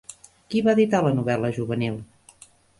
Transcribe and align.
Qui 0.53 0.63
va 0.67 0.75
editar 0.77 1.03
la 1.09 1.13
novel·la 1.19 1.53
juvenil? 1.61 2.03